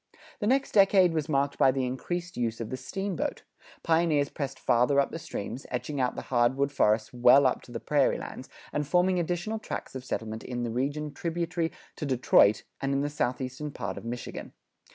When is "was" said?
1.13-1.29